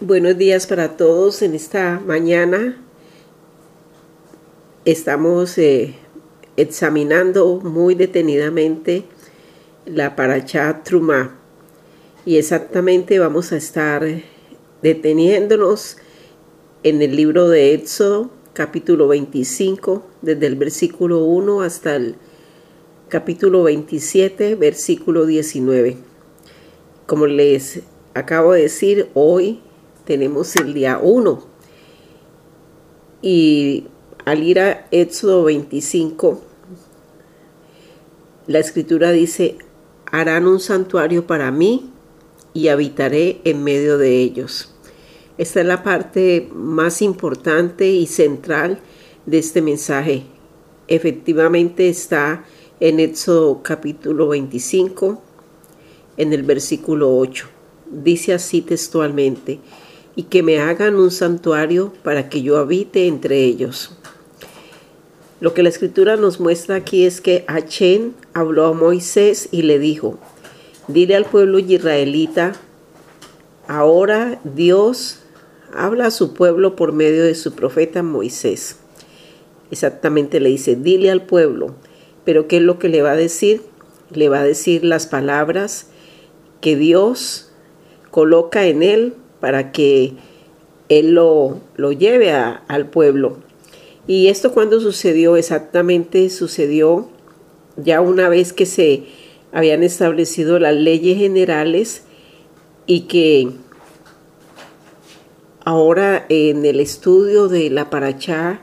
Buenos 0.00 0.36
días 0.36 0.66
para 0.66 0.98
todos 0.98 1.40
en 1.40 1.54
esta 1.54 2.02
mañana. 2.04 2.76
Estamos 4.84 5.56
eh, 5.56 5.94
examinando 6.58 7.60
muy 7.60 7.94
detenidamente 7.94 9.04
la 9.86 10.14
Parachá 10.14 10.82
Trumá 10.84 11.40
y 12.26 12.36
exactamente 12.36 13.18
vamos 13.18 13.52
a 13.52 13.56
estar 13.56 14.06
deteniéndonos 14.82 15.96
en 16.82 17.00
el 17.00 17.16
libro 17.16 17.48
de 17.48 17.72
Éxodo, 17.72 18.30
capítulo 18.52 19.08
25, 19.08 20.06
desde 20.20 20.46
el 20.46 20.56
versículo 20.56 21.24
1 21.24 21.62
hasta 21.62 21.96
el 21.96 22.16
capítulo 23.08 23.62
27, 23.62 24.56
versículo 24.56 25.24
19. 25.24 25.96
Como 27.06 27.26
les 27.26 27.80
acabo 28.12 28.52
de 28.52 28.60
decir, 28.60 29.08
hoy 29.14 29.62
tenemos 30.06 30.56
el 30.56 30.72
día 30.72 30.98
1. 31.02 31.42
Y 33.20 33.88
al 34.24 34.42
ir 34.42 34.60
a 34.60 34.86
Éxodo 34.90 35.44
25, 35.44 36.40
la 38.46 38.60
escritura 38.60 39.10
dice, 39.10 39.58
harán 40.10 40.46
un 40.46 40.60
santuario 40.60 41.26
para 41.26 41.50
mí 41.50 41.90
y 42.54 42.68
habitaré 42.68 43.40
en 43.44 43.64
medio 43.64 43.98
de 43.98 44.20
ellos. 44.20 44.72
Esta 45.36 45.60
es 45.60 45.66
la 45.66 45.82
parte 45.82 46.48
más 46.54 47.02
importante 47.02 47.88
y 47.88 48.06
central 48.06 48.78
de 49.26 49.38
este 49.38 49.60
mensaje. 49.60 50.22
Efectivamente 50.88 51.88
está 51.88 52.44
en 52.78 53.00
Éxodo 53.00 53.62
capítulo 53.62 54.28
25, 54.28 55.20
en 56.16 56.32
el 56.32 56.44
versículo 56.44 57.16
8. 57.18 57.48
Dice 57.90 58.32
así 58.32 58.62
textualmente, 58.62 59.60
y 60.16 60.24
que 60.24 60.42
me 60.42 60.58
hagan 60.58 60.96
un 60.96 61.10
santuario 61.10 61.92
para 62.02 62.28
que 62.28 62.42
yo 62.42 62.56
habite 62.56 63.06
entre 63.06 63.44
ellos. 63.44 63.92
Lo 65.38 65.52
que 65.52 65.62
la 65.62 65.68
escritura 65.68 66.16
nos 66.16 66.40
muestra 66.40 66.76
aquí 66.76 67.04
es 67.04 67.20
que 67.20 67.44
Achén 67.46 68.14
habló 68.32 68.64
a 68.64 68.72
Moisés 68.72 69.50
y 69.52 69.62
le 69.62 69.78
dijo, 69.78 70.18
dile 70.88 71.14
al 71.14 71.26
pueblo 71.26 71.58
israelita, 71.58 72.54
ahora 73.68 74.40
Dios 74.44 75.20
habla 75.74 76.06
a 76.06 76.10
su 76.10 76.32
pueblo 76.32 76.74
por 76.74 76.92
medio 76.92 77.22
de 77.22 77.34
su 77.34 77.54
profeta 77.54 78.02
Moisés. 78.02 78.76
Exactamente 79.70 80.40
le 80.40 80.48
dice, 80.48 80.74
dile 80.74 81.10
al 81.10 81.26
pueblo, 81.26 81.74
pero 82.24 82.48
¿qué 82.48 82.56
es 82.56 82.62
lo 82.62 82.78
que 82.78 82.88
le 82.88 83.02
va 83.02 83.12
a 83.12 83.16
decir? 83.16 83.60
Le 84.10 84.30
va 84.30 84.40
a 84.40 84.44
decir 84.44 84.84
las 84.84 85.06
palabras 85.06 85.88
que 86.62 86.76
Dios 86.76 87.52
coloca 88.10 88.64
en 88.66 88.82
él 88.82 89.14
para 89.46 89.70
que 89.70 90.14
él 90.88 91.12
lo, 91.12 91.60
lo 91.76 91.92
lleve 91.92 92.32
al 92.32 92.90
pueblo. 92.90 93.36
Y 94.08 94.26
esto 94.26 94.50
cuando 94.50 94.80
sucedió 94.80 95.36
exactamente 95.36 96.30
sucedió 96.30 97.08
ya 97.76 98.00
una 98.00 98.28
vez 98.28 98.52
que 98.52 98.66
se 98.66 99.04
habían 99.52 99.84
establecido 99.84 100.58
las 100.58 100.74
leyes 100.74 101.16
generales 101.18 102.02
y 102.88 103.02
que 103.02 103.50
ahora 105.64 106.26
en 106.28 106.66
el 106.66 106.80
estudio 106.80 107.46
de 107.46 107.70
la 107.70 107.88
Parachá 107.88 108.62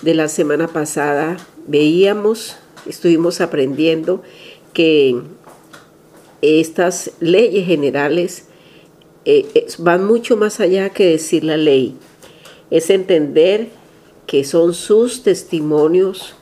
de 0.00 0.14
la 0.14 0.28
semana 0.28 0.66
pasada 0.66 1.36
veíamos, 1.66 2.56
estuvimos 2.86 3.42
aprendiendo 3.42 4.22
que 4.72 5.14
estas 6.40 7.10
leyes 7.20 7.66
generales 7.66 8.46
eh, 9.24 9.66
van 9.78 10.04
mucho 10.04 10.36
más 10.36 10.60
allá 10.60 10.90
que 10.90 11.06
decir 11.06 11.44
la 11.44 11.56
ley. 11.56 11.94
Es 12.70 12.90
entender 12.90 13.68
que 14.26 14.44
son 14.44 14.74
sus 14.74 15.22
testimonios, 15.22 16.34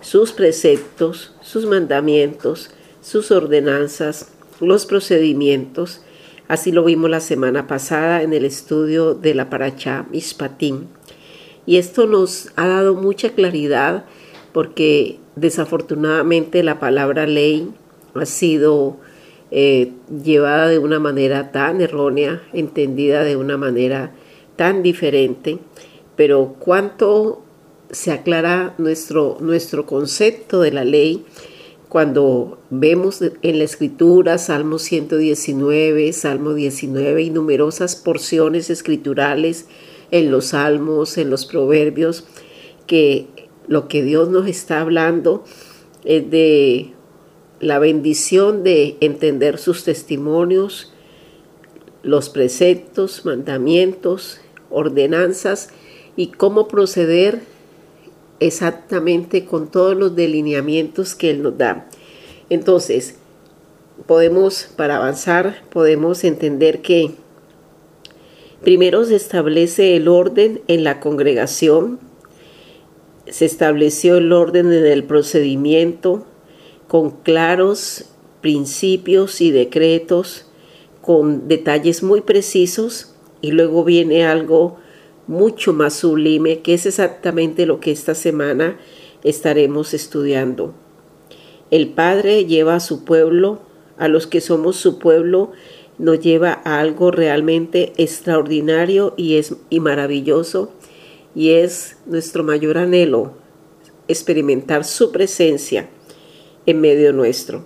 sus 0.00 0.32
preceptos, 0.32 1.32
sus 1.40 1.66
mandamientos, 1.66 2.70
sus 3.00 3.30
ordenanzas, 3.30 4.28
los 4.60 4.86
procedimientos. 4.86 6.02
Así 6.48 6.72
lo 6.72 6.84
vimos 6.84 7.10
la 7.10 7.20
semana 7.20 7.66
pasada 7.66 8.22
en 8.22 8.32
el 8.32 8.44
estudio 8.44 9.14
de 9.14 9.34
la 9.34 9.50
Parachá 9.50 10.06
Mishpatim. 10.10 10.86
Y 11.66 11.76
esto 11.76 12.06
nos 12.06 12.50
ha 12.56 12.66
dado 12.66 12.94
mucha 12.94 13.30
claridad 13.30 14.04
porque 14.52 15.18
desafortunadamente 15.36 16.62
la 16.62 16.78
palabra 16.78 17.26
ley 17.26 17.70
ha 18.14 18.26
sido 18.26 18.98
eh, 19.54 19.92
llevada 20.24 20.66
de 20.68 20.78
una 20.78 20.98
manera 20.98 21.52
tan 21.52 21.82
errónea, 21.82 22.42
entendida 22.54 23.22
de 23.22 23.36
una 23.36 23.58
manera 23.58 24.14
tan 24.56 24.82
diferente, 24.82 25.58
pero 26.16 26.56
cuánto 26.58 27.42
se 27.90 28.12
aclara 28.12 28.74
nuestro, 28.78 29.36
nuestro 29.40 29.84
concepto 29.84 30.62
de 30.62 30.72
la 30.72 30.86
ley 30.86 31.26
cuando 31.90 32.60
vemos 32.70 33.20
en 33.20 33.58
la 33.58 33.64
escritura 33.64 34.38
Salmo 34.38 34.78
119, 34.78 36.14
Salmo 36.14 36.54
19 36.54 37.22
y 37.22 37.28
numerosas 37.28 37.94
porciones 37.94 38.70
escriturales 38.70 39.66
en 40.10 40.30
los 40.30 40.46
salmos, 40.46 41.18
en 41.18 41.28
los 41.28 41.44
proverbios, 41.44 42.24
que 42.86 43.26
lo 43.68 43.88
que 43.88 44.02
Dios 44.02 44.30
nos 44.30 44.46
está 44.46 44.80
hablando 44.80 45.44
es 46.06 46.30
de 46.30 46.94
la 47.62 47.78
bendición 47.78 48.64
de 48.64 48.96
entender 49.00 49.56
sus 49.56 49.84
testimonios, 49.84 50.92
los 52.02 52.28
preceptos, 52.28 53.24
mandamientos, 53.24 54.40
ordenanzas 54.68 55.70
y 56.16 56.26
cómo 56.26 56.66
proceder 56.66 57.40
exactamente 58.40 59.44
con 59.44 59.70
todos 59.70 59.96
los 59.96 60.16
delineamientos 60.16 61.14
que 61.14 61.30
Él 61.30 61.42
nos 61.42 61.56
da. 61.56 61.88
Entonces, 62.50 63.14
podemos, 64.06 64.64
para 64.76 64.96
avanzar, 64.96 65.62
podemos 65.70 66.24
entender 66.24 66.82
que 66.82 67.12
primero 68.64 69.04
se 69.04 69.14
establece 69.14 69.94
el 69.94 70.08
orden 70.08 70.62
en 70.66 70.82
la 70.82 70.98
congregación, 70.98 72.00
se 73.28 73.44
estableció 73.44 74.16
el 74.16 74.32
orden 74.32 74.72
en 74.72 74.84
el 74.84 75.04
procedimiento, 75.04 76.26
con 76.92 77.10
claros 77.10 78.04
principios 78.42 79.40
y 79.40 79.50
decretos, 79.50 80.44
con 81.00 81.48
detalles 81.48 82.02
muy 82.02 82.20
precisos, 82.20 83.14
y 83.40 83.52
luego 83.52 83.82
viene 83.82 84.26
algo 84.26 84.76
mucho 85.26 85.72
más 85.72 85.94
sublime, 85.94 86.58
que 86.58 86.74
es 86.74 86.84
exactamente 86.84 87.64
lo 87.64 87.80
que 87.80 87.92
esta 87.92 88.14
semana 88.14 88.78
estaremos 89.24 89.94
estudiando. 89.94 90.74
El 91.70 91.88
Padre 91.88 92.44
lleva 92.44 92.74
a 92.74 92.80
su 92.80 93.04
pueblo, 93.04 93.60
a 93.96 94.08
los 94.08 94.26
que 94.26 94.42
somos 94.42 94.76
su 94.76 94.98
pueblo, 94.98 95.52
nos 95.96 96.20
lleva 96.20 96.60
a 96.62 96.78
algo 96.78 97.10
realmente 97.10 97.94
extraordinario 97.96 99.14
y, 99.16 99.36
es, 99.36 99.56
y 99.70 99.80
maravilloso, 99.80 100.74
y 101.34 101.52
es 101.52 101.96
nuestro 102.04 102.44
mayor 102.44 102.76
anhelo, 102.76 103.32
experimentar 104.08 104.84
su 104.84 105.10
presencia 105.10 105.88
en 106.66 106.80
medio 106.80 107.12
nuestro. 107.12 107.64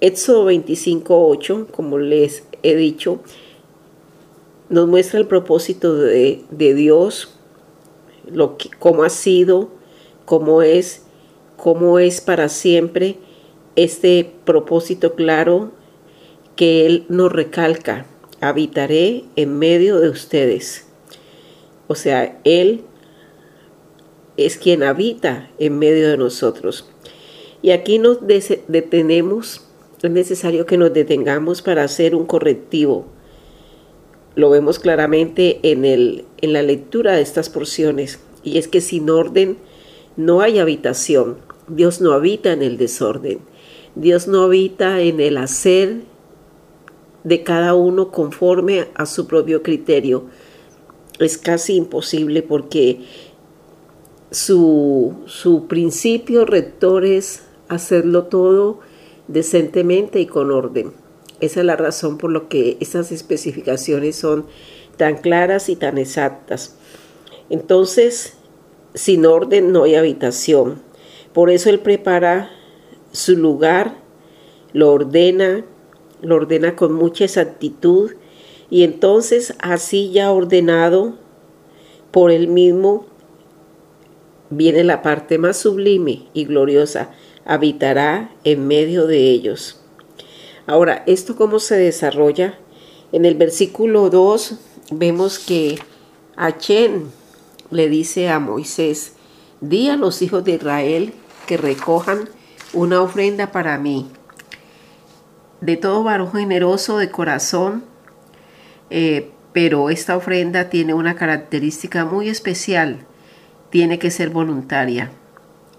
Éxodo 0.00 0.50
25.8, 0.50 1.68
como 1.70 1.98
les 1.98 2.44
he 2.62 2.76
dicho, 2.76 3.20
nos 4.68 4.88
muestra 4.88 5.18
el 5.20 5.26
propósito 5.26 5.94
de, 5.94 6.44
Dios, 6.50 7.34
lo 8.30 8.58
que, 8.58 8.68
cómo 8.78 9.04
ha 9.04 9.10
sido, 9.10 9.70
cómo 10.24 10.62
es, 10.62 11.02
cómo 11.56 11.98
es 11.98 12.20
para 12.20 12.48
siempre 12.48 13.16
este 13.76 14.30
propósito 14.44 15.14
claro 15.14 15.70
que 16.56 16.86
Él 16.86 17.04
nos 17.08 17.32
recalca. 17.32 18.06
Habitaré 18.40 19.24
en 19.36 19.58
medio 19.58 20.00
de 20.00 20.10
ustedes. 20.10 20.86
O 21.86 21.94
sea, 21.94 22.38
Él 22.44 22.82
es 24.36 24.56
quien 24.56 24.82
habita 24.82 25.50
en 25.58 25.78
medio 25.78 26.08
de 26.10 26.16
nosotros. 26.18 26.90
Y 27.66 27.72
aquí 27.72 27.98
nos 27.98 28.18
detenemos, 28.68 29.60
es 30.00 30.10
necesario 30.12 30.66
que 30.66 30.76
nos 30.76 30.92
detengamos 30.94 31.62
para 31.62 31.82
hacer 31.82 32.14
un 32.14 32.24
correctivo. 32.24 33.06
Lo 34.36 34.50
vemos 34.50 34.78
claramente 34.78 35.58
en, 35.64 35.84
el, 35.84 36.26
en 36.42 36.52
la 36.52 36.62
lectura 36.62 37.14
de 37.14 37.22
estas 37.22 37.50
porciones. 37.50 38.20
Y 38.44 38.58
es 38.58 38.68
que 38.68 38.80
sin 38.80 39.10
orden 39.10 39.56
no 40.16 40.42
hay 40.42 40.60
habitación. 40.60 41.38
Dios 41.66 42.00
no 42.00 42.12
habita 42.12 42.52
en 42.52 42.62
el 42.62 42.76
desorden. 42.76 43.40
Dios 43.96 44.28
no 44.28 44.42
habita 44.42 45.00
en 45.00 45.18
el 45.18 45.36
hacer 45.36 46.02
de 47.24 47.42
cada 47.42 47.74
uno 47.74 48.12
conforme 48.12 48.86
a 48.94 49.06
su 49.06 49.26
propio 49.26 49.64
criterio. 49.64 50.26
Es 51.18 51.36
casi 51.36 51.74
imposible 51.74 52.44
porque 52.44 53.00
su, 54.30 55.16
su 55.26 55.66
principio 55.66 56.44
rector 56.44 57.04
es 57.04 57.42
hacerlo 57.68 58.24
todo 58.24 58.80
decentemente 59.28 60.20
y 60.20 60.26
con 60.26 60.50
orden. 60.50 60.92
Esa 61.40 61.60
es 61.60 61.66
la 61.66 61.76
razón 61.76 62.18
por 62.18 62.30
lo 62.30 62.48
que 62.48 62.76
estas 62.80 63.12
especificaciones 63.12 64.16
son 64.16 64.46
tan 64.96 65.18
claras 65.18 65.68
y 65.68 65.76
tan 65.76 65.98
exactas. 65.98 66.76
Entonces, 67.50 68.34
sin 68.94 69.26
orden 69.26 69.72
no 69.72 69.84
hay 69.84 69.94
habitación. 69.94 70.80
Por 71.32 71.50
eso 71.50 71.68
Él 71.68 71.80
prepara 71.80 72.50
su 73.12 73.36
lugar, 73.36 73.98
lo 74.72 74.92
ordena, 74.92 75.64
lo 76.22 76.36
ordena 76.36 76.76
con 76.76 76.94
mucha 76.94 77.24
exactitud 77.24 78.12
y 78.70 78.82
entonces 78.82 79.54
así 79.58 80.10
ya 80.10 80.32
ordenado 80.32 81.14
por 82.10 82.30
Él 82.30 82.48
mismo, 82.48 83.06
viene 84.48 84.84
la 84.84 85.02
parte 85.02 85.38
más 85.38 85.58
sublime 85.58 86.28
y 86.32 86.44
gloriosa, 86.46 87.10
habitará 87.46 88.30
en 88.44 88.66
medio 88.66 89.06
de 89.06 89.30
ellos. 89.30 89.80
Ahora, 90.66 91.04
¿esto 91.06 91.36
cómo 91.36 91.60
se 91.60 91.76
desarrolla? 91.76 92.58
En 93.12 93.24
el 93.24 93.36
versículo 93.36 94.10
2 94.10 94.58
vemos 94.90 95.38
que 95.38 95.78
Achen 96.36 97.10
le 97.70 97.88
dice 97.88 98.28
a 98.28 98.40
Moisés, 98.40 99.12
di 99.60 99.88
a 99.88 99.96
los 99.96 100.22
hijos 100.22 100.44
de 100.44 100.52
Israel 100.52 101.12
que 101.46 101.56
recojan 101.56 102.28
una 102.72 103.00
ofrenda 103.00 103.52
para 103.52 103.78
mí. 103.78 104.10
De 105.60 105.76
todo 105.76 106.02
varón 106.02 106.32
generoso 106.32 106.98
de 106.98 107.10
corazón, 107.10 107.84
eh, 108.90 109.30
pero 109.52 109.88
esta 109.88 110.16
ofrenda 110.16 110.68
tiene 110.68 110.94
una 110.94 111.14
característica 111.14 112.04
muy 112.04 112.28
especial, 112.28 113.06
tiene 113.70 113.98
que 113.98 114.10
ser 114.10 114.30
voluntaria. 114.30 115.12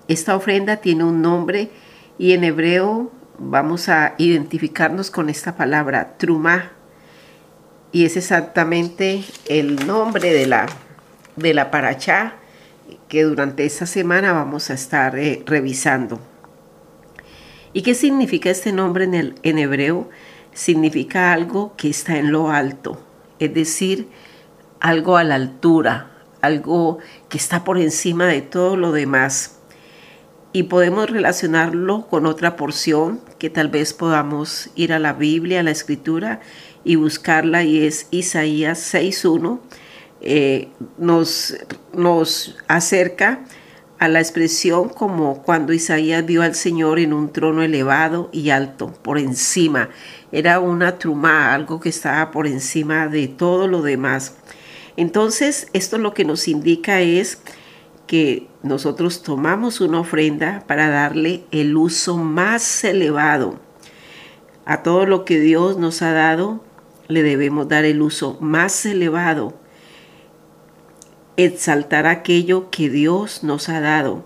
Esta 0.07 0.35
ofrenda 0.35 0.77
tiene 0.77 1.03
un 1.03 1.21
nombre 1.21 1.69
y 2.17 2.33
en 2.33 2.43
hebreo 2.43 3.11
vamos 3.37 3.89
a 3.89 4.15
identificarnos 4.17 5.11
con 5.11 5.29
esta 5.29 5.55
palabra, 5.57 6.17
trumá, 6.17 6.71
y 7.91 8.05
es 8.05 8.17
exactamente 8.17 9.23
el 9.47 9.87
nombre 9.87 10.33
de 10.33 10.47
la, 10.47 10.65
de 11.35 11.53
la 11.53 11.71
paracha 11.71 12.35
que 13.07 13.23
durante 13.23 13.65
esta 13.65 13.85
semana 13.85 14.33
vamos 14.33 14.69
a 14.69 14.73
estar 14.73 15.17
eh, 15.17 15.43
revisando. 15.45 16.19
¿Y 17.73 17.81
qué 17.81 17.93
significa 17.93 18.49
este 18.49 18.71
nombre 18.71 19.05
en, 19.05 19.13
el, 19.13 19.35
en 19.43 19.57
hebreo? 19.57 20.09
Significa 20.53 21.33
algo 21.33 21.75
que 21.77 21.89
está 21.89 22.17
en 22.17 22.31
lo 22.31 22.49
alto, 22.49 23.01
es 23.39 23.53
decir, 23.53 24.09
algo 24.79 25.17
a 25.17 25.23
la 25.23 25.35
altura, 25.35 26.11
algo 26.41 26.97
que 27.29 27.37
está 27.37 27.63
por 27.63 27.77
encima 27.77 28.25
de 28.25 28.41
todo 28.41 28.75
lo 28.75 28.91
demás. 28.91 29.56
Y 30.57 30.63
podemos 30.63 31.07
relacionarlo 31.07 32.07
con 32.07 32.25
otra 32.25 32.55
porción 32.55 33.21
que 33.37 33.51
tal 33.51 33.67
vez 33.67 33.93
podamos 33.93 34.71
ir 34.73 34.91
a 34.91 34.97
la 34.97 35.13
Biblia, 35.13 35.59
a 35.59 35.63
la 35.63 35.69
Escritura 35.69 36.39
y 36.83 36.95
buscarla, 36.95 37.63
y 37.63 37.85
es 37.85 38.07
Isaías 38.09 38.91
6.1. 38.91 39.59
Eh, 40.21 40.69
nos, 40.97 41.55
nos 41.93 42.57
acerca 42.67 43.41
a 43.99 44.07
la 44.07 44.19
expresión 44.19 44.89
como 44.89 45.43
cuando 45.43 45.73
Isaías 45.73 46.25
vio 46.25 46.41
al 46.41 46.55
Señor 46.55 46.97
en 46.97 47.13
un 47.13 47.31
trono 47.31 47.61
elevado 47.61 48.31
y 48.33 48.49
alto, 48.49 48.91
por 49.03 49.19
encima. 49.19 49.91
Era 50.31 50.59
una 50.59 50.97
truma, 50.97 51.53
algo 51.53 51.79
que 51.79 51.89
estaba 51.89 52.31
por 52.31 52.47
encima 52.47 53.07
de 53.07 53.27
todo 53.27 53.67
lo 53.67 53.83
demás. 53.83 54.33
Entonces, 54.95 55.67
esto 55.73 55.99
lo 55.99 56.15
que 56.15 56.25
nos 56.25 56.47
indica 56.47 56.99
es 57.01 57.43
que 58.07 58.47
nosotros 58.63 59.21
tomamos 59.21 59.81
una 59.81 59.99
ofrenda 59.99 60.63
para 60.65 60.89
darle 60.89 61.43
el 61.51 61.77
uso 61.77 62.17
más 62.17 62.83
elevado. 62.83 63.59
A 64.65 64.81
todo 64.81 65.05
lo 65.05 65.25
que 65.25 65.39
Dios 65.39 65.77
nos 65.77 66.01
ha 66.01 66.11
dado, 66.13 66.63
le 67.07 67.23
debemos 67.23 67.67
dar 67.67 67.85
el 67.85 68.01
uso 68.01 68.37
más 68.41 68.85
elevado 68.85 69.53
exaltar 71.37 72.07
aquello 72.07 72.69
que 72.69 72.89
Dios 72.89 73.43
nos 73.43 73.69
ha 73.69 73.79
dado. 73.79 74.25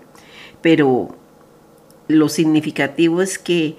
Pero 0.62 1.14
lo 2.08 2.28
significativo 2.28 3.22
es 3.22 3.38
que 3.38 3.76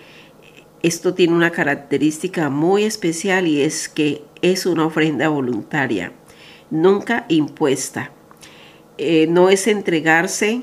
esto 0.84 1.14
tiene 1.14 1.34
una 1.34 1.52
característica 1.52 2.50
muy 2.50 2.84
especial 2.84 3.48
y 3.48 3.62
es 3.62 3.90
que 3.90 4.24
es 4.42 4.66
una 4.66 4.86
ofrenda 4.86 5.30
voluntaria, 5.30 6.14
nunca 6.70 7.26
impuesta. 7.28 8.12
Eh, 8.98 9.28
no 9.28 9.50
es 9.50 9.68
entregarse 9.68 10.62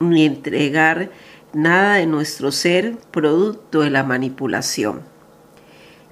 ni 0.00 0.24
entregar 0.24 1.10
nada 1.52 1.96
de 1.96 2.06
nuestro 2.06 2.52
ser 2.52 2.96
producto 3.10 3.80
de 3.80 3.90
la 3.90 4.02
manipulación. 4.02 5.02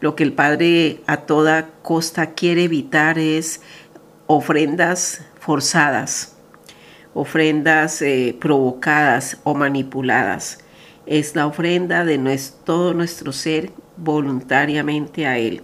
Lo 0.01 0.15
que 0.15 0.25
el 0.25 0.33
Padre 0.33 1.01
a 1.07 1.19
toda 1.19 1.71
costa 1.83 2.33
quiere 2.33 2.65
evitar 2.65 3.19
es 3.19 3.63
ofrendas 4.27 5.23
forzadas, 5.41 6.37
ofrendas 7.15 8.03
eh, 8.03 8.37
provocadas 8.39 9.39
o 9.45 9.55
manipuladas. 9.55 10.59
Es 11.07 11.35
la 11.35 11.47
ofrenda 11.47 12.05
de 12.05 12.19
todo 12.65 12.93
nuestro 12.95 13.33
ser 13.33 13.71
voluntariamente 13.97 15.27
a 15.27 15.39
Él. 15.39 15.63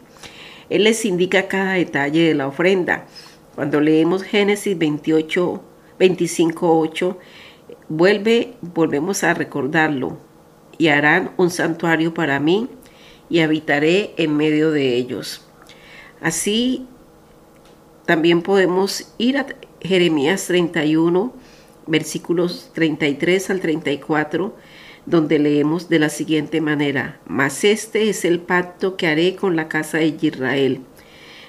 Él 0.71 0.85
les 0.85 1.05
indica 1.05 1.49
cada 1.49 1.75
detalle 1.75 2.29
de 2.29 2.35
la 2.35 2.47
ofrenda. 2.47 3.05
Cuando 3.55 3.81
leemos 3.81 4.23
Génesis 4.23 4.79
28, 4.79 5.63
25, 6.01 6.81
8, 6.81 7.19
vuelve, 7.89 8.55
volvemos 8.63 9.23
a 9.23 9.35
recordarlo. 9.35 10.19
Y 10.79 10.89
harán 10.89 11.33
un 11.37 11.51
santuario 11.51 12.15
para 12.15 12.41
mí 12.41 12.69
y 13.29 13.41
habitaré 13.41 14.15
en 14.17 14.35
medio 14.35 14.71
de 14.71 14.97
ellos. 14.97 15.47
Así 16.23 16.87
también 18.07 18.41
podemos 18.41 19.13
ir 19.19 19.37
a 19.37 19.47
Jeremías 19.83 20.47
31, 20.47 21.35
versículos 21.87 22.71
33 22.75 23.51
al 23.51 23.61
34, 23.61 24.57
donde 25.05 25.39
leemos 25.39 25.91
de 25.91 25.99
la 25.99 26.09
siguiente 26.09 26.63
manera, 26.63 27.21
Mas 27.27 27.63
este 27.65 28.09
es 28.09 28.25
el 28.25 28.41
pacto 28.41 28.97
que 28.97 29.07
haré 29.07 29.37
con 29.37 29.55
la 29.55 29.69
casa 29.69 29.99
de 29.99 30.17
Israel. 30.21 30.81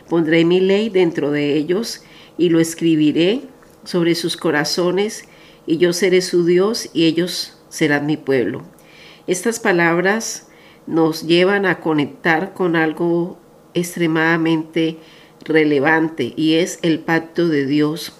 Pondré 0.09 0.43
mi 0.43 0.59
ley 0.59 0.89
dentro 0.89 1.31
de 1.31 1.55
ellos 1.55 2.03
y 2.37 2.49
lo 2.49 2.59
escribiré 2.59 3.43
sobre 3.83 4.15
sus 4.15 4.37
corazones, 4.37 5.25
y 5.65 5.77
yo 5.77 5.93
seré 5.93 6.21
su 6.21 6.45
Dios 6.45 6.89
y 6.93 7.05
ellos 7.05 7.57
serán 7.69 8.05
mi 8.05 8.17
pueblo. 8.17 8.63
Estas 9.27 9.59
palabras 9.59 10.47
nos 10.87 11.23
llevan 11.23 11.65
a 11.65 11.79
conectar 11.79 12.53
con 12.53 12.75
algo 12.75 13.37
extremadamente 13.73 14.97
relevante 15.43 16.33
y 16.35 16.55
es 16.55 16.79
el 16.81 16.99
pacto 16.99 17.47
de 17.47 17.65
Dios 17.65 18.13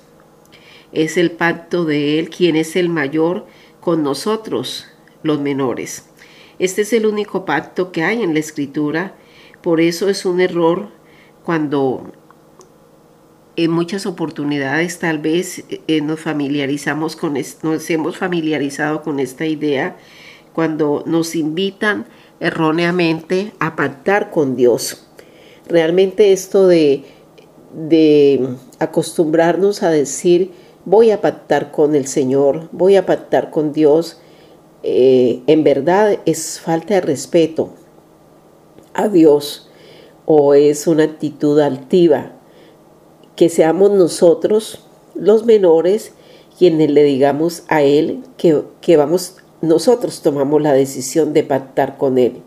es 0.92 1.18
el 1.18 1.32
pacto 1.32 1.86
de 1.86 2.20
Él, 2.20 2.30
quien 2.30 2.56
es 2.56 2.76
el 2.76 2.90
mayor 2.90 3.46
con 3.80 4.04
nosotros, 4.04 4.88
los 5.24 5.40
menores. 5.40 6.10
Este 6.60 6.82
es 6.82 6.94
el 6.94 7.06
único 7.06 7.46
pacto 7.46 7.92
que 7.92 8.04
hay 8.04 8.22
en 8.22 8.34
la 8.34 8.40
escritura, 8.40 9.16
por 9.62 9.82
eso 9.82 10.10
es 10.10 10.26
un 10.26 10.42
error 10.42 10.90
cuando 11.44 12.12
en 13.56 13.72
muchas 13.72 14.06
oportunidades 14.06 15.00
tal 15.00 15.20
vez 15.20 15.64
eh, 15.70 16.02
nos 16.02 16.20
familiarizamos 16.20 17.16
con 17.16 17.34
nos 17.64 17.90
hemos 17.90 18.18
familiarizado 18.18 19.04
con 19.04 19.20
esta 19.20 19.46
idea 19.46 19.98
cuando 20.54 21.04
nos 21.06 21.36
invitan 21.36 22.06
erróneamente 22.40 23.54
a 23.60 23.76
pactar 23.76 24.32
con 24.32 24.56
Dios. 24.56 25.08
Realmente 25.68 26.34
esto 26.34 26.68
de, 26.68 27.04
de 27.74 28.56
acostumbrarnos 28.80 29.84
a 29.84 29.90
decir 29.90 30.52
voy 30.86 31.12
a 31.12 31.22
pactar 31.22 31.72
con 31.72 31.96
el 31.96 32.08
Señor, 32.08 32.70
voy 32.72 32.96
a 32.96 33.06
pactar 33.06 33.52
con 33.52 33.72
Dios, 33.74 34.20
eh, 34.84 35.42
en 35.48 35.64
verdad 35.64 36.20
es 36.26 36.60
falta 36.60 36.96
de 36.96 37.02
respeto 37.02 37.74
a 38.94 39.08
Dios 39.08 39.70
o 40.26 40.54
es 40.54 40.88
una 40.88 41.04
actitud 41.04 41.60
altiva. 41.60 42.34
Que 43.42 43.50
seamos 43.50 43.90
nosotros, 43.90 44.86
los 45.16 45.46
menores, 45.46 46.14
quienes 46.60 46.92
le 46.92 47.04
digamos 47.04 47.64
a 47.70 47.82
Él 47.82 48.20
que, 48.38 48.62
que 48.82 48.98
vamos, 48.98 49.38
nosotros 49.62 50.22
tomamos 50.22 50.62
la 50.62 50.74
decisión 50.74 51.34
de 51.34 51.42
pactar 51.42 51.98
con 51.98 52.20
Él. 52.20 52.44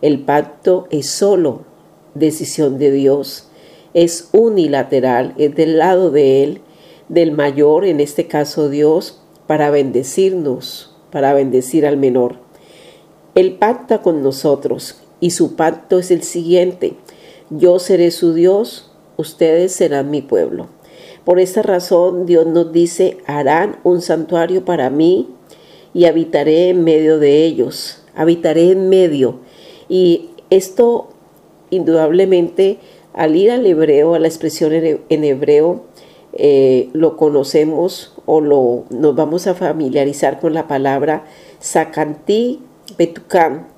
El 0.00 0.20
pacto 0.20 0.86
es 0.88 1.10
solo 1.10 1.66
decisión 2.14 2.78
de 2.78 2.92
Dios, 2.92 3.48
es 3.92 4.30
unilateral, 4.32 5.34
es 5.36 5.54
del 5.54 5.76
lado 5.76 6.10
de 6.10 6.42
Él 6.42 6.62
del 7.10 7.32
mayor, 7.32 7.84
en 7.84 8.00
este 8.00 8.26
caso 8.26 8.70
Dios, 8.70 9.20
para 9.46 9.68
bendecirnos, 9.68 10.96
para 11.10 11.34
bendecir 11.34 11.86
al 11.86 11.98
menor. 11.98 12.36
Él 13.34 13.56
pacta 13.56 14.00
con 14.00 14.22
nosotros 14.22 14.96
y 15.20 15.32
su 15.32 15.56
pacto 15.56 15.98
es 15.98 16.10
el 16.10 16.22
siguiente. 16.22 16.94
Yo 17.50 17.78
seré 17.78 18.10
su 18.10 18.32
Dios, 18.32 18.91
ustedes 19.22 19.72
serán 19.72 20.10
mi 20.10 20.20
pueblo. 20.20 20.68
Por 21.24 21.40
esta 21.40 21.62
razón 21.62 22.26
Dios 22.26 22.46
nos 22.46 22.72
dice, 22.72 23.18
harán 23.26 23.76
un 23.84 24.02
santuario 24.02 24.64
para 24.64 24.90
mí 24.90 25.28
y 25.94 26.04
habitaré 26.04 26.68
en 26.68 26.84
medio 26.84 27.18
de 27.18 27.44
ellos. 27.44 28.02
Habitaré 28.14 28.72
en 28.72 28.88
medio. 28.88 29.40
Y 29.88 30.30
esto 30.50 31.08
indudablemente 31.70 32.78
al 33.14 33.36
ir 33.36 33.50
al 33.50 33.66
hebreo, 33.66 34.14
a 34.14 34.18
la 34.18 34.28
expresión 34.28 34.72
en 34.74 35.24
hebreo, 35.24 35.84
eh, 36.34 36.88
lo 36.94 37.16
conocemos 37.16 38.14
o 38.24 38.40
lo, 38.40 38.84
nos 38.88 39.14
vamos 39.14 39.46
a 39.46 39.54
familiarizar 39.54 40.40
con 40.40 40.54
la 40.54 40.66
palabra 40.66 41.26
Sakantí 41.60 42.60
Betukan 42.96 43.68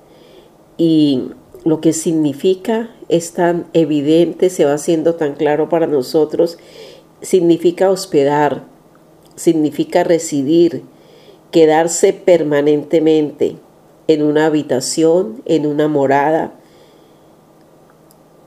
y 0.77 1.31
lo 1.65 1.81
que 1.81 1.91
significa 1.91 2.94
es 3.09 3.33
tan 3.33 3.67
evidente, 3.73 4.49
se 4.49 4.65
va 4.65 4.73
haciendo 4.73 5.15
tan 5.15 5.33
claro 5.35 5.69
para 5.69 5.87
nosotros, 5.87 6.57
significa 7.21 7.89
hospedar, 7.89 8.63
significa 9.35 10.03
residir, 10.03 10.83
quedarse 11.51 12.13
permanentemente 12.13 13.57
en 14.07 14.23
una 14.23 14.47
habitación, 14.47 15.41
en 15.45 15.65
una 15.65 15.87
morada, 15.87 16.53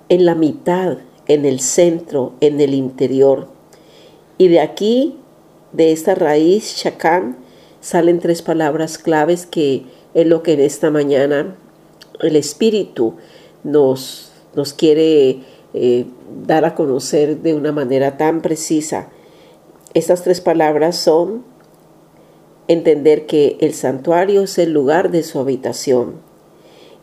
en 0.08 0.24
la 0.24 0.34
mitad, 0.34 0.98
en 1.26 1.44
el 1.44 1.60
centro, 1.60 2.32
en 2.40 2.60
el 2.60 2.74
interior. 2.74 3.48
Y 4.38 4.48
de 4.48 4.60
aquí, 4.60 5.16
de 5.72 5.92
esta 5.92 6.14
raíz, 6.14 6.76
Shakán, 6.76 7.36
salen 7.80 8.18
tres 8.20 8.42
palabras 8.42 8.98
claves 8.98 9.46
que 9.46 9.84
es 10.14 10.26
lo 10.26 10.42
que 10.42 10.54
en 10.54 10.60
esta 10.60 10.90
mañana 10.90 11.56
el 12.20 12.36
Espíritu 12.36 13.14
nos, 13.64 14.27
nos 14.58 14.72
quiere 14.72 15.38
eh, 15.72 16.06
dar 16.44 16.64
a 16.64 16.74
conocer 16.74 17.42
de 17.42 17.54
una 17.54 17.70
manera 17.70 18.16
tan 18.16 18.40
precisa. 18.42 19.08
Estas 19.94 20.24
tres 20.24 20.40
palabras 20.40 20.96
son 20.96 21.44
entender 22.66 23.26
que 23.26 23.56
el 23.60 23.72
santuario 23.72 24.42
es 24.42 24.58
el 24.58 24.72
lugar 24.72 25.12
de 25.12 25.22
su 25.22 25.38
habitación 25.38 26.14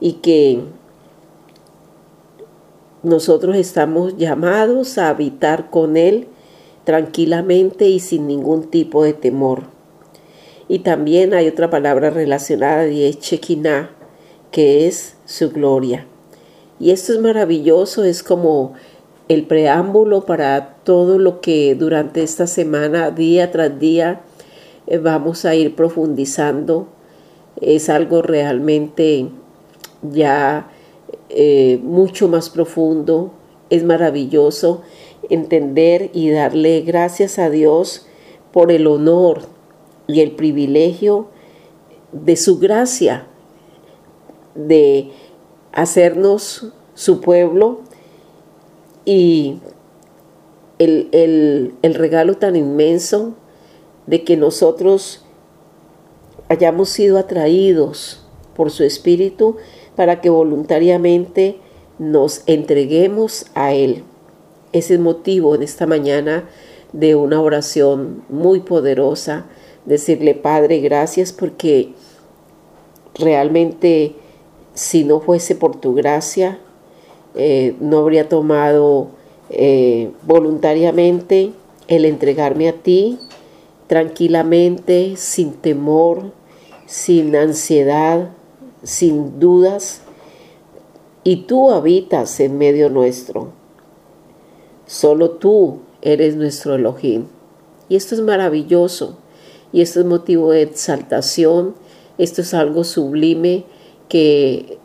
y 0.02 0.14
que 0.16 0.60
nosotros 3.04 3.56
estamos 3.56 4.18
llamados 4.18 4.98
a 4.98 5.08
habitar 5.08 5.70
con 5.70 5.96
Él 5.96 6.28
tranquilamente 6.84 7.88
y 7.88 8.02
sin 8.02 8.28
ningún 8.28 8.70
tipo 8.70 9.06
de 9.06 9.14
temor. 9.14 9.64
Y 10.68 10.80
también 10.80 11.34
hay 11.34 11.48
otra 11.48 11.70
palabra 11.70 12.10
relacionada 12.10 12.84
de 12.84 13.18
Shekinah, 13.18 13.92
que 14.52 14.88
es 14.88 15.16
su 15.24 15.52
gloria. 15.52 16.06
Y 16.80 16.92
esto 16.92 17.14
es 17.14 17.20
maravilloso, 17.20 18.04
es 18.04 18.24
como 18.24 18.74
el 19.28 19.46
preámbulo 19.46 20.26
para 20.26 20.76
todo 20.84 21.18
lo 21.18 21.42
que 21.42 21.76
durante 21.76 22.22
esta 22.22 22.48
semana, 22.48 23.12
día 23.12 23.52
tras 23.52 23.80
día, 23.80 24.22
eh, 24.88 24.98
vamos 24.98 25.46
a 25.46 25.56
ir 25.56 25.76
profundizando. 25.76 26.88
Es 27.62 27.90
algo 27.90 28.22
realmente 28.22 29.30
ya 30.02 30.70
eh, 31.30 31.80
mucho 31.82 32.28
más 32.28 32.50
profundo, 32.50 33.32
es 33.70 33.84
maravilloso 33.84 34.84
entender 35.30 36.12
y 36.14 36.30
darle 36.30 36.82
gracias 36.82 37.40
a 37.40 37.50
Dios 37.50 38.06
por 38.52 38.72
el 38.72 38.86
honor 38.88 39.42
y 40.08 40.22
el 40.22 40.32
privilegio 40.32 41.28
de 42.12 42.36
su 42.36 42.60
gracia, 42.60 43.28
de 44.54 45.12
hacernos 45.76 46.72
su 46.96 47.22
pueblo 47.22 47.82
y 49.04 49.60
el, 50.80 51.10
el, 51.82 51.94
regalo 51.94 52.38
tan 52.38 52.56
inmenso 52.56 53.36
de 54.08 54.24
que 54.24 54.38
nosotros 54.38 55.24
hayamos 56.50 56.90
sido 56.90 57.18
atraídos 57.18 58.26
por 58.56 58.72
su 58.72 58.84
Espíritu 58.84 59.58
para 59.96 60.22
que 60.22 60.30
voluntariamente 60.30 61.58
nos 62.00 62.44
entreguemos 62.48 63.46
a 63.54 63.74
Él. 63.74 64.04
Ese 64.72 64.96
es 64.96 65.00
motivo 65.00 65.56
en 65.56 65.64
esta 65.64 65.86
mañana 65.86 66.50
de 66.94 67.16
una 67.16 67.42
oración 67.42 68.24
muy 68.30 68.62
poderosa, 68.62 69.46
decirle 69.86 70.36
Padre, 70.36 70.80
gracias 70.80 71.34
porque 71.34 71.94
realmente 73.16 74.16
si 74.76 75.04
no 75.04 75.20
fuese 75.20 75.56
por 75.56 75.80
tu 75.82 75.96
gracia, 75.96 76.60
eh, 77.34 77.76
no 77.80 77.98
habría 77.98 78.30
tomado 78.30 79.08
eh, 79.50 80.12
voluntariamente 80.26 81.52
el 81.88 82.06
entregarme 82.06 82.70
a 82.70 82.74
ti 82.74 83.20
tranquilamente, 83.88 85.16
sin 85.16 85.54
temor, 85.54 86.32
sin 86.86 87.36
ansiedad, 87.36 88.30
sin 88.84 89.40
dudas, 89.40 90.02
y 91.24 91.38
tú 91.48 91.72
habitas 91.72 92.40
en 92.40 92.58
medio 92.58 92.90
nuestro. 92.90 93.50
Solo 94.86 95.32
tú 95.32 95.80
eres 96.02 96.36
nuestro 96.36 96.76
Elohim. 96.76 97.26
Y 97.90 97.96
esto 97.96 98.14
es 98.14 98.22
maravilloso. 98.22 99.18
Y 99.72 99.82
esto 99.82 100.00
es 100.00 100.06
motivo 100.06 100.52
de 100.52 100.62
exaltación. 100.62 101.74
Esto 102.20 102.42
es 102.42 102.54
algo 102.54 102.84
sublime 102.84 103.66
que 104.10 104.78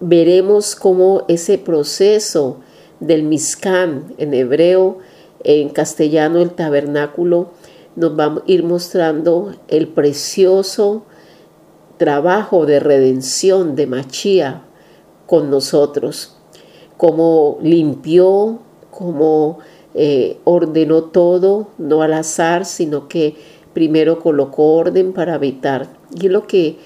veremos 0.00 0.76
cómo 0.76 1.24
ese 1.28 1.58
proceso 1.58 2.58
del 3.00 3.22
Mizkan 3.22 4.14
en 4.18 4.34
hebreo, 4.34 4.98
en 5.44 5.70
castellano 5.70 6.40
el 6.40 6.50
tabernáculo, 6.50 7.50
nos 7.96 8.18
va 8.18 8.24
a 8.26 8.42
ir 8.46 8.64
mostrando 8.64 9.54
el 9.68 9.88
precioso 9.88 11.04
trabajo 11.96 12.66
de 12.66 12.80
redención 12.80 13.74
de 13.74 13.86
Machía 13.86 14.62
con 15.26 15.50
nosotros 15.50 16.38
cómo 16.98 17.58
limpió, 17.62 18.58
cómo 18.90 19.60
eh, 19.94 20.38
ordenó 20.44 21.04
todo, 21.04 21.68
no 21.78 22.02
al 22.02 22.12
azar, 22.12 22.66
sino 22.66 23.08
que 23.08 23.36
primero 23.72 24.18
colocó 24.18 24.74
orden 24.74 25.14
para 25.14 25.34
habitar. 25.34 25.88
Y 26.14 26.26
es 26.26 26.32
lo 26.32 26.46
que 26.46 26.76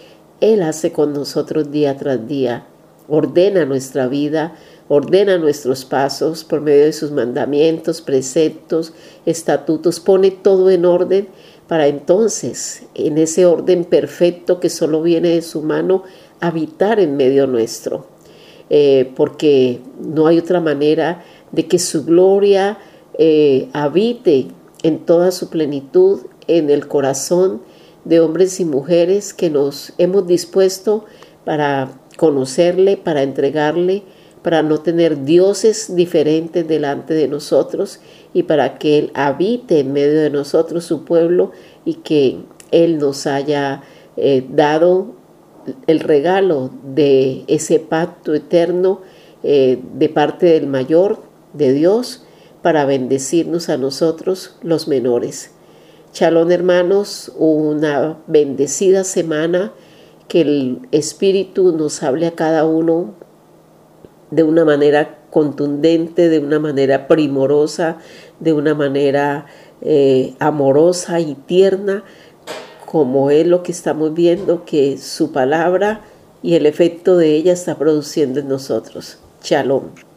Él 0.43 0.63
hace 0.63 0.91
con 0.91 1.13
nosotros 1.13 1.71
día 1.71 1.97
tras 1.97 2.27
día. 2.27 2.67
Ordena 3.09 3.65
nuestra 3.65 4.09
vida, 4.09 4.57
ordena 4.89 5.39
nuestros 5.39 5.85
pasos 5.85 6.43
por 6.43 6.61
medio 6.61 6.85
de 6.85 6.93
sus 6.93 7.13
mandamientos, 7.13 8.01
preceptos, 8.01 8.93
estatutos, 9.25 10.01
pone 10.01 10.33
todo 10.33 10.69
en 10.71 10.85
orden 10.85 11.29
para 11.69 11.87
entonces, 11.87 12.83
en 12.95 13.19
ese 13.19 13.47
orden 13.47 13.85
perfecto 13.85 14.59
que 14.59 14.69
solo 14.69 15.01
viene 15.01 15.29
de 15.29 15.43
su 15.43 15.63
mano, 15.63 16.03
habitar 16.41 16.99
en 16.99 17.17
medio 17.17 17.47
nuestro. 17.47 18.07
Eh, 18.69 19.13
porque 19.15 19.81
no 20.01 20.27
hay 20.27 20.39
otra 20.39 20.61
manera 20.61 21.25
de 21.53 21.69
que 21.69 21.79
su 21.79 22.05
gloria 22.05 22.79
eh, 23.17 23.69
habite 23.73 24.49
en 24.83 24.99
toda 25.07 25.31
su 25.31 25.51
plenitud 25.51 26.23
en 26.49 26.69
el 26.69 26.89
corazón 26.89 27.63
de 28.05 28.21
hombres 28.21 28.61
y 28.61 28.65
mujeres 28.65 29.35
que 29.35 29.51
nos 29.51 29.93
hemos 29.99 30.27
dispuesto 30.27 31.05
para 31.45 31.93
conocerle, 32.17 32.97
para 32.97 33.23
entregarle, 33.23 34.03
para 34.43 34.63
no 34.63 34.79
tener 34.79 35.25
dioses 35.25 35.95
diferentes 35.95 36.67
delante 36.67 37.15
de 37.15 37.29
nosotros 37.29 38.01
y 38.35 38.45
para 38.45 38.79
que 38.79 38.99
Él 38.99 39.11
habite 39.15 39.81
en 39.81 39.93
medio 39.93 40.21
de 40.21 40.31
nosotros, 40.31 40.85
su 40.85 41.05
pueblo, 41.05 41.53
y 41.85 41.95
que 41.95 42.39
Él 42.71 42.99
nos 42.99 43.27
haya 43.27 43.83
eh, 44.17 44.45
dado 44.51 45.15
el 45.87 46.01
regalo 46.01 46.71
de 46.83 47.45
ese 47.47 47.79
pacto 47.79 48.35
eterno 48.35 49.01
eh, 49.45 49.79
de 49.95 50.09
parte 50.09 50.47
del 50.47 50.67
mayor, 50.67 51.21
de 51.53 51.73
Dios, 51.73 52.25
para 52.63 52.85
bendecirnos 52.85 53.69
a 53.69 53.77
nosotros 53.77 54.57
los 54.63 54.89
menores. 54.89 55.53
Chalón 56.13 56.53
hermanos, 56.53 57.33
una 57.39 58.19
bendecida 58.27 59.03
semana, 59.03 59.73
que 60.29 60.43
el 60.43 60.89
Espíritu 60.93 61.73
nos 61.73 62.03
hable 62.03 62.27
a 62.27 62.33
cada 62.33 62.67
uno 62.67 63.15
de 64.31 64.43
una 64.43 64.67
manera 64.67 65.21
contundente, 65.31 66.29
de 66.29 66.39
una 66.39 66.59
manera 66.59 67.09
primorosa, 67.09 67.97
de 68.41 68.53
una 68.53 68.75
manera 68.75 69.47
eh, 69.81 70.35
amorosa 70.39 71.19
y 71.19 71.35
tierna, 71.35 72.05
como 72.85 73.31
es 73.31 73.47
lo 73.47 73.63
que 73.63 73.73
estamos 73.73 74.13
viendo 74.13 74.67
que 74.67 74.99
su 74.99 75.33
palabra 75.33 76.03
y 76.43 76.57
el 76.57 76.67
efecto 76.67 77.17
de 77.17 77.37
ella 77.37 77.55
está 77.55 77.79
produciendo 77.79 78.41
en 78.41 78.49
nosotros. 78.49 79.17
Shalom. 79.43 80.12